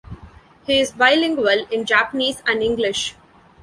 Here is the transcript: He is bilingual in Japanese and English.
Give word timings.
He 0.65 0.79
is 0.79 0.93
bilingual 0.93 1.67
in 1.69 1.85
Japanese 1.85 2.41
and 2.47 2.63
English. 2.63 3.13